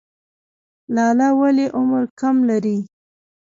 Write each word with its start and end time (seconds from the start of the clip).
لاله 0.95 1.27
ولې 1.39 1.65
عمر 1.77 2.03
کم 2.19 2.35
لري؟ 2.49 2.77